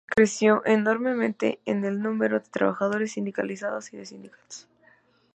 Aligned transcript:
Creció 0.07 0.63
enormemente 0.65 1.59
el 1.63 2.01
número 2.01 2.39
de 2.39 2.49
trabajadores 2.49 3.11
sindicalizados 3.11 3.93
y 3.93 3.97
de 3.97 4.07
sindicatos. 4.07 4.67